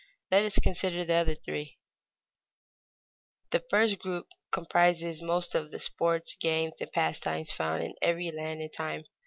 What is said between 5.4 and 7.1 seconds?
of the sports, games, and